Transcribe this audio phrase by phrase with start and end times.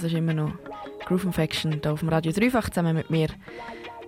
[0.00, 0.52] Das ist immer noch
[1.06, 3.26] Groove Infection hier auf dem Radio Dreifach zusammen mit mir,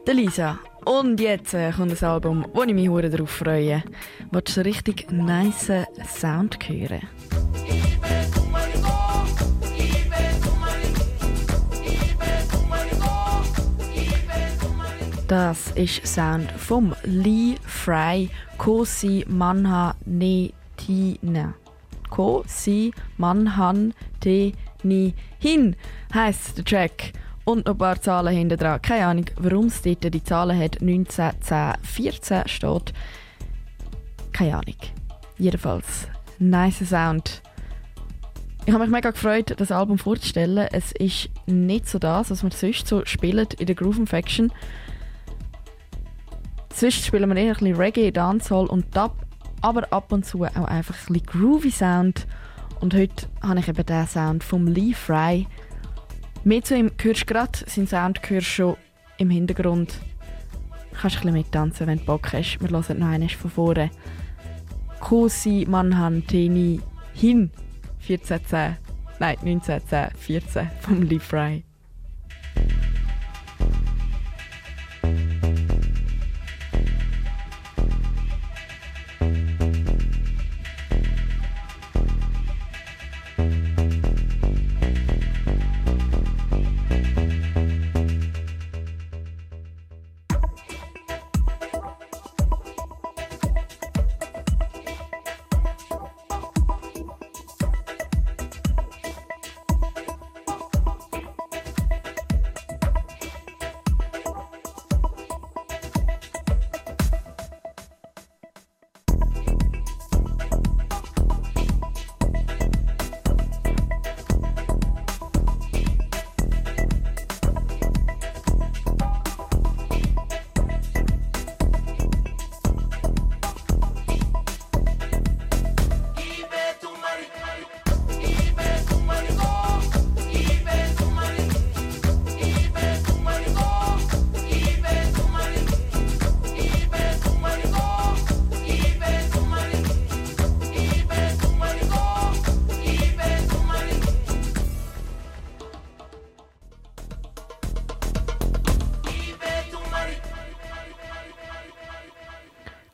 [0.06, 0.60] der Lisa.
[0.84, 3.82] Und jetzt äh, kommt ein Album, wo ich mich hure darauf freue.
[4.30, 5.72] Willst du so richtig nice
[6.06, 7.00] Sound hören?
[15.26, 19.96] Das ist Sound vom Lee Fry Kosi Manha.
[22.08, 23.92] Kosi Manhan
[24.82, 25.76] Ni Hin
[26.14, 27.12] heisst der Track.
[27.44, 28.82] Und noch ein paar Zahlen hinter dran.
[28.82, 30.80] Keine Ahnung, warum es dort die Zahlen hat.
[30.80, 32.92] 19, 10, 14 steht.
[34.32, 34.76] Keine Ahnung.
[35.38, 36.06] Jedenfalls,
[36.38, 37.42] nice Sound.
[38.66, 40.68] Ich habe mich mega gefreut, das Album vorzustellen.
[40.70, 44.52] Es ist nicht so das, was man sonst so spielt in der Groove Infection.
[46.72, 49.12] Sonst spielen wir eher ein bisschen Reggae, Dancehall und Dub,
[49.60, 52.26] aber ab und zu auch einfach ein bisschen Groovy Sound.
[52.80, 55.46] Und heute habe ich eben den Sound vom Lee Fry.
[56.44, 58.76] Mehr zu ihm hörst du gerade, sein Sound hörst du schon
[59.18, 60.00] im Hintergrund.
[60.90, 62.58] Du kannst ein bisschen mittanzen, wenn du Bock hast.
[62.58, 63.90] Wir hören noch eines von vorne.
[64.98, 66.80] Kosi Manhan Teni
[67.12, 67.50] Hin
[68.00, 68.76] 1410.
[69.18, 71.62] Nein, 1910, 14 vom Lee Fry.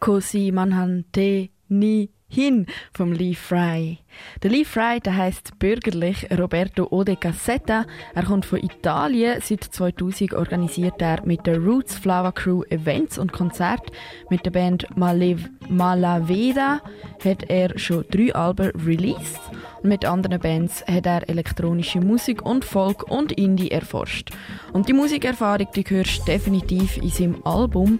[0.07, 3.99] Kosi Manhan Te Ni Hin vom Lee Fry.
[4.41, 7.87] Der Lee Fry, der heißt bürgerlich Roberto Ode Cassetta.
[8.15, 9.41] Er kommt von Italien.
[9.43, 13.93] Seit 2000 organisiert er mit der Roots Flower Crew Events und Konzerte.
[14.31, 16.83] Mit der Band Malev Malaveda
[17.25, 19.41] hat er schon drei Alben released.
[19.83, 24.31] Und mit anderen Bands hat er elektronische Musik und Folk und Indie erforscht.
[24.73, 27.99] Und die Musikerfahrung, die hörst du definitiv in seinem Album.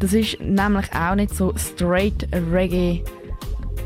[0.00, 3.04] Das ist nämlich auch nicht so straight Reggae.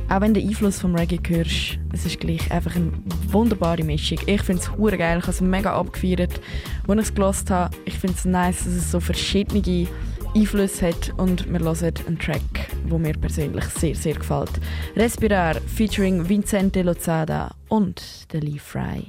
[0.09, 2.93] Auch wenn du den Einfluss vom Reggae hörst, es ist gleich einfach eine
[3.33, 4.19] wunderbare Mischung.
[4.27, 6.41] Ich finde es hure geil, ich habe es mega abgefeiert,
[6.87, 7.77] als ich es gelost habe.
[7.85, 9.89] Ich finde es nice, dass es so verschiedene
[10.37, 14.53] Einflüsse hat und wir hören einen Track, der mir persönlich sehr, sehr gefällt.
[14.95, 19.05] Respirar featuring Vincente Lozada und der Lee Fry.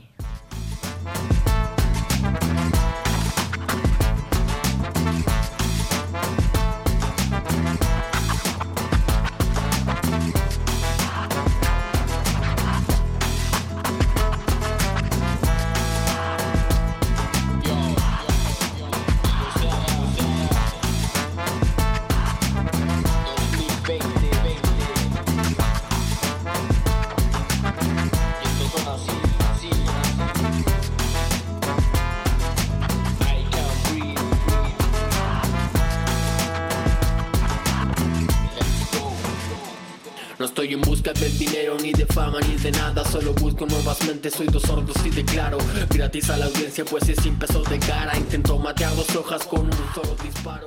[44.35, 45.57] Soy dos sordos y declaro
[45.89, 49.61] Gratis a la audiencia pues es sin pesos de cara Intento matear dos hojas con
[49.61, 50.65] un solo disparo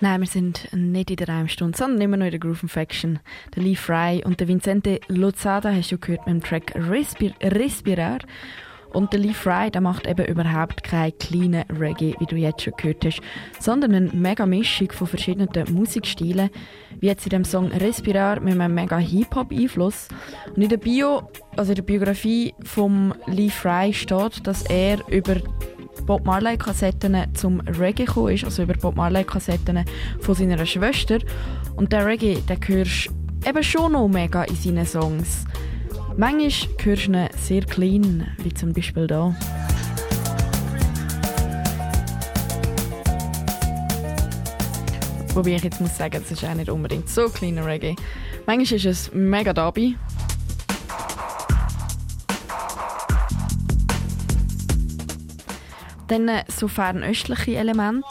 [0.00, 3.20] Nein, wir sind nicht in der Reimstunde, sondern immer noch in der Groove Infection.
[3.54, 8.18] Der Lee Fry und der Vincente Lozada hast du gehört mit dem Track Respir Respirar.
[8.92, 12.74] Und der Lee Fry, der macht eben überhaupt keinen kleinen Reggae, wie du jetzt schon
[12.76, 13.20] gehört hast,
[13.58, 16.50] sondern eine mega Mischung von verschiedenen Musikstilen,
[17.00, 20.08] wie jetzt in dem Song Respirar mit einem mega Hip-Hop-Einfluss.
[20.54, 21.22] Und in der Bio,
[21.56, 25.36] also in der Biografie vom Lee Fry steht, dass er über
[26.06, 29.84] Bob Marley Kassetten zum Reggae gekommen ist, also über Bob Marley Kassetten
[30.20, 31.18] von seiner Schwester.
[31.76, 33.10] Und der Reggae, den hörst
[33.46, 35.44] eben schon noch mega in seinen Songs.
[36.16, 36.50] Manchmal
[36.84, 39.34] hörst du ihn sehr clean, wie zum Beispiel hier.
[45.34, 47.96] Wobei ich jetzt muss sagen, das ist auch nicht unbedingt so cleaner Reggae.
[48.46, 49.94] Manchmal ist es mega dabei.
[56.08, 58.06] Dann äh, so fernöstliche Elemente.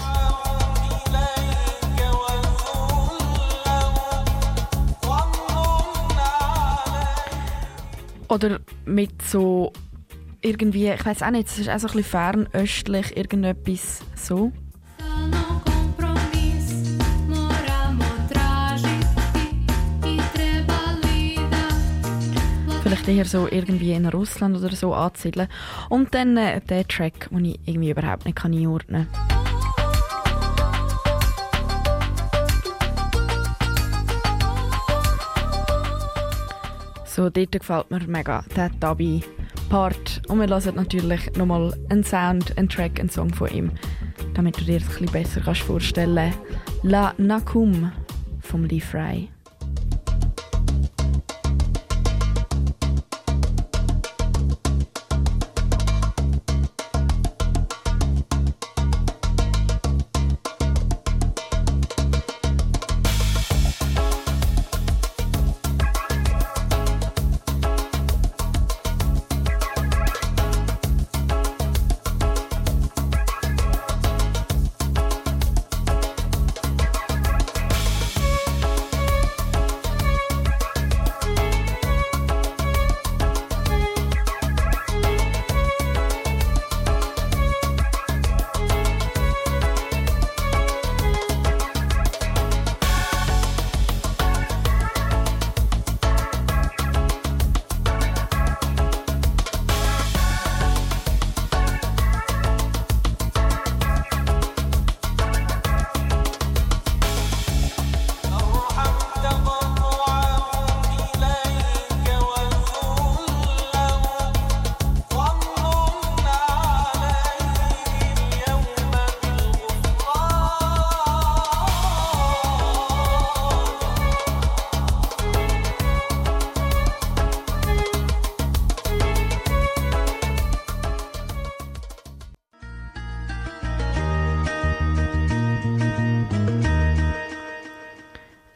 [8.31, 9.73] Oder mit so
[10.41, 14.53] irgendwie, ich weiß auch nicht, es ist auch so ein bisschen fernöstlich, irgendetwas so.
[22.81, 25.47] vielleicht eher so irgendwie in Russland oder so anzusiedeln.
[25.89, 29.30] Und dann äh, der Track, den ich irgendwie überhaupt nicht einordnen kann.
[37.21, 40.23] So, dort gefällt mir mega der Tabi-Part.
[40.27, 43.71] Und wir hören natürlich nochmal einen Sound, einen Track, einen Song von ihm,
[44.33, 46.33] damit du dir das ein bisschen besser kannst vorstellen.
[46.81, 47.91] La Nakum
[48.39, 49.29] vom Lee Fry.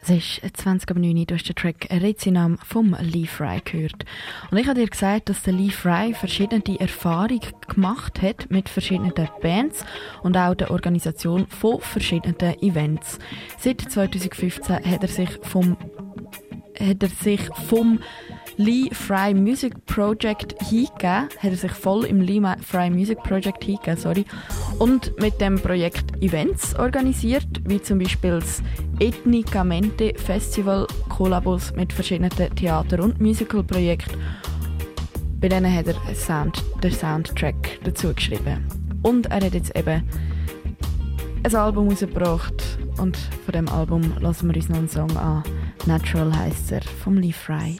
[0.06, 4.04] 20 ab 9 du hast den Track Rezinam vom Lee Fry gehört.
[4.50, 9.12] Und ich habe dir gesagt, dass der Lee Fry verschiedene Erfahrungen gemacht hat mit verschiedenen
[9.42, 9.84] Bands
[10.22, 13.18] und auch der Organisation von verschiedenen Events.
[13.58, 15.76] Seit 2015 hat er sich vom
[16.78, 18.00] hat er sich vom
[18.58, 23.98] Lee Fry Music Project hingegeben, hat er sich voll im Lee Fry Music Project hingegeben,
[23.98, 24.24] sorry,
[24.78, 28.62] und mit dem Projekt Events organisiert, wie zum Beispiel das
[28.98, 34.18] Ethnicamente Festival, Kollabos mit verschiedenen Theater- und Musicalprojekten.
[35.38, 38.66] Bei denen hat er Sound, den Soundtrack dazu geschrieben.
[39.02, 40.02] Und er hat jetzt eben
[41.42, 45.44] ein Album rausgebracht und von dem Album lassen wir uns noch einen Song an.
[45.84, 47.76] Natural heißt er, vom Lee Fry.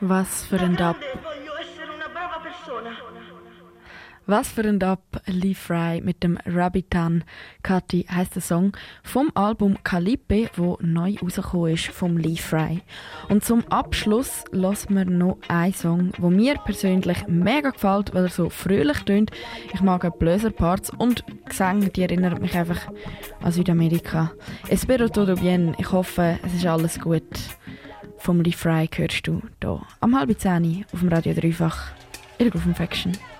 [0.00, 0.96] Was für ein Dub.
[4.28, 7.22] Was für ein Dub, Lee Fry mit dem Rabbitan
[7.62, 8.72] Kati heißt der Song
[9.04, 12.82] vom Album Calippe, wo neu rausgekommen ist vom Lee Fry.
[13.28, 18.30] Und zum Abschluss lassen wir noch einen Song, wo mir persönlich mega gefällt, weil er
[18.30, 19.30] so fröhlich tönt.
[19.72, 22.80] Ich mag Bläserparts und Gesang, die erinnern mich einfach
[23.40, 24.32] an Südamerika.
[24.66, 25.76] Espero todo bien.
[25.78, 27.22] Ich hoffe, es ist alles gut
[28.18, 31.92] vom Lee Fry hörst du hier am halb zehn auf dem Radio Dreifach
[32.38, 33.35] in der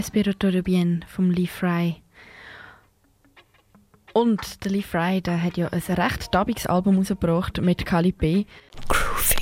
[0.00, 1.96] Espero bien vom Lee Fry.
[4.14, 8.46] Und der Lee Fry, der hat ja ein recht dabiges Album rausgebracht mit Kali B.
[8.88, 9.34] Groove